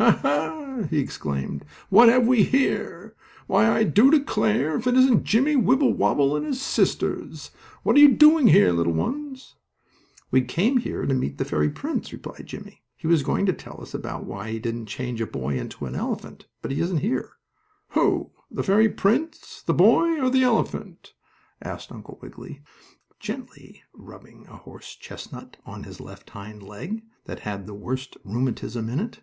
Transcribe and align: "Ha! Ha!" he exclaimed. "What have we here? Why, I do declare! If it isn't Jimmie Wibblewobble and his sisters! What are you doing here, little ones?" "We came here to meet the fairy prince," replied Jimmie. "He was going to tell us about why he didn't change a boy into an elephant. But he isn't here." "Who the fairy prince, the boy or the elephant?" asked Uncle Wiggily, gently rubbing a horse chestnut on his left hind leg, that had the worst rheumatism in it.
"Ha! 0.00 0.12
Ha!" 0.22 0.82
he 0.90 1.00
exclaimed. 1.00 1.64
"What 1.88 2.08
have 2.08 2.24
we 2.24 2.44
here? 2.44 3.16
Why, 3.48 3.68
I 3.68 3.82
do 3.82 4.12
declare! 4.12 4.76
If 4.76 4.86
it 4.86 4.96
isn't 4.96 5.24
Jimmie 5.24 5.56
Wibblewobble 5.56 6.36
and 6.36 6.46
his 6.46 6.62
sisters! 6.62 7.50
What 7.82 7.96
are 7.96 7.98
you 7.98 8.14
doing 8.14 8.46
here, 8.46 8.70
little 8.70 8.92
ones?" 8.92 9.56
"We 10.30 10.42
came 10.42 10.76
here 10.76 11.04
to 11.04 11.12
meet 11.14 11.38
the 11.38 11.44
fairy 11.44 11.68
prince," 11.68 12.12
replied 12.12 12.46
Jimmie. 12.46 12.80
"He 12.96 13.08
was 13.08 13.24
going 13.24 13.44
to 13.46 13.52
tell 13.52 13.80
us 13.82 13.92
about 13.92 14.24
why 14.24 14.52
he 14.52 14.60
didn't 14.60 14.86
change 14.86 15.20
a 15.20 15.26
boy 15.26 15.58
into 15.58 15.84
an 15.86 15.96
elephant. 15.96 16.46
But 16.62 16.70
he 16.70 16.80
isn't 16.80 16.98
here." 16.98 17.32
"Who 17.88 18.30
the 18.52 18.62
fairy 18.62 18.88
prince, 18.88 19.64
the 19.66 19.74
boy 19.74 20.20
or 20.24 20.30
the 20.30 20.44
elephant?" 20.44 21.12
asked 21.60 21.90
Uncle 21.90 22.20
Wiggily, 22.22 22.62
gently 23.18 23.82
rubbing 23.92 24.46
a 24.48 24.58
horse 24.58 24.94
chestnut 24.94 25.56
on 25.66 25.82
his 25.82 26.00
left 26.00 26.30
hind 26.30 26.62
leg, 26.62 27.02
that 27.24 27.40
had 27.40 27.66
the 27.66 27.74
worst 27.74 28.16
rheumatism 28.22 28.88
in 28.88 29.00
it. 29.00 29.22